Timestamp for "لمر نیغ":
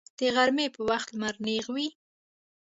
1.11-1.65